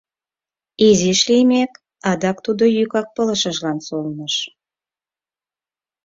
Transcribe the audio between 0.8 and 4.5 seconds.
Изиш лиймек адак тудо йӱкак пылышыжлан солныш: